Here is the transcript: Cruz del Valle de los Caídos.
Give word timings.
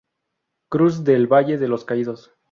Cruz 0.67 1.03
del 1.03 1.27
Valle 1.27 1.59
de 1.59 1.67
los 1.67 1.85
Caídos. 1.85 2.33